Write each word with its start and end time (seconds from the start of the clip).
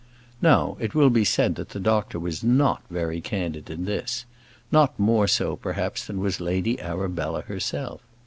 Now, 0.41 0.77
it 0.79 0.95
will 0.95 1.11
be 1.11 1.23
said 1.23 1.53
that 1.57 1.69
the 1.69 1.79
doctor 1.79 2.17
was 2.17 2.43
not 2.43 2.81
very 2.89 3.21
candid 3.21 3.69
in 3.69 3.85
this; 3.85 4.25
not 4.71 4.97
more 4.99 5.27
so, 5.27 5.55
perhaps, 5.55 6.07
than 6.07 6.19
was 6.19 6.39
Lady 6.41 6.79
Arabella 6.81 7.41
herself. 7.41 8.01